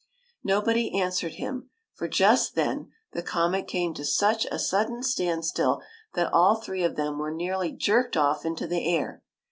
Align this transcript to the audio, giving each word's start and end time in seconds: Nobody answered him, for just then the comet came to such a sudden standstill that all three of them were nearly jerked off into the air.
Nobody 0.43 0.99
answered 0.99 1.33
him, 1.35 1.69
for 1.93 2.07
just 2.07 2.55
then 2.55 2.89
the 3.11 3.21
comet 3.21 3.67
came 3.67 3.93
to 3.93 4.03
such 4.03 4.45
a 4.47 4.57
sudden 4.57 5.03
standstill 5.03 5.83
that 6.15 6.33
all 6.33 6.55
three 6.55 6.83
of 6.83 6.95
them 6.95 7.19
were 7.19 7.29
nearly 7.29 7.71
jerked 7.71 8.17
off 8.17 8.43
into 8.43 8.65
the 8.65 8.83
air. 8.91 9.21